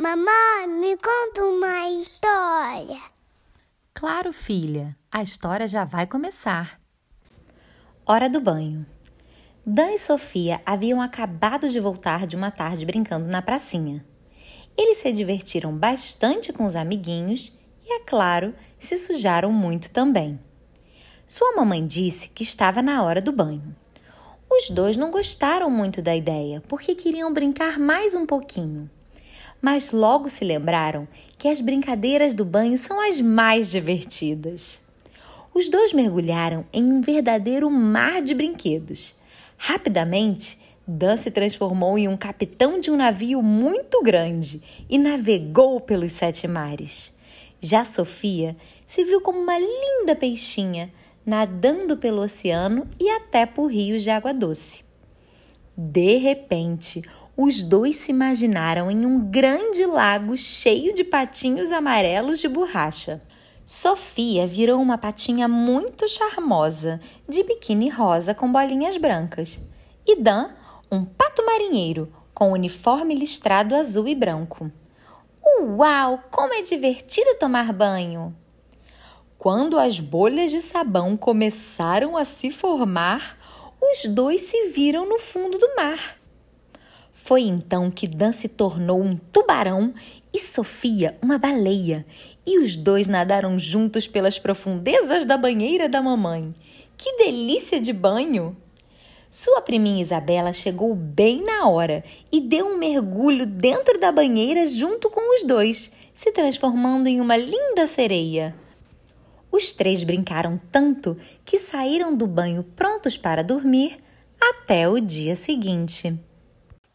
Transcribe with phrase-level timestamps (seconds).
[0.00, 3.00] Mamãe, me conta uma história.
[3.92, 6.80] Claro, filha, a história já vai começar.
[8.06, 8.86] Hora do banho.
[9.66, 14.06] Dan e Sofia haviam acabado de voltar de uma tarde brincando na pracinha.
[14.76, 20.38] Eles se divertiram bastante com os amiguinhos e, é claro, se sujaram muito também.
[21.26, 23.74] Sua mamãe disse que estava na hora do banho.
[24.48, 28.88] Os dois não gostaram muito da ideia, porque queriam brincar mais um pouquinho.
[29.60, 34.80] Mas logo se lembraram que as brincadeiras do banho são as mais divertidas.
[35.54, 39.16] Os dois mergulharam em um verdadeiro mar de brinquedos.
[39.56, 46.12] Rapidamente, Dan se transformou em um capitão de um navio muito grande e navegou pelos
[46.12, 47.14] sete mares.
[47.60, 50.90] Já Sofia se viu como uma linda peixinha
[51.26, 54.82] nadando pelo oceano e até por rios de água doce.
[55.76, 57.02] De repente,
[57.40, 63.22] os dois se imaginaram em um grande lago cheio de patinhos amarelos de borracha.
[63.64, 69.60] Sofia virou uma patinha muito charmosa, de biquíni rosa com bolinhas brancas.
[70.04, 70.50] E Dan,
[70.90, 74.68] um pato marinheiro, com uniforme listrado azul e branco.
[75.60, 78.34] Uau, como é divertido tomar banho!
[79.38, 83.38] Quando as bolhas de sabão começaram a se formar,
[83.80, 86.17] os dois se viram no fundo do mar.
[87.28, 89.92] Foi então que Dan se tornou um tubarão
[90.32, 92.06] e Sofia uma baleia,
[92.46, 96.54] e os dois nadaram juntos pelas profundezas da banheira da mamãe.
[96.96, 98.56] Que delícia de banho!
[99.30, 105.10] Sua priminha Isabela chegou bem na hora e deu um mergulho dentro da banheira junto
[105.10, 108.54] com os dois, se transformando em uma linda sereia.
[109.52, 113.98] Os três brincaram tanto que saíram do banho prontos para dormir
[114.40, 116.18] até o dia seguinte.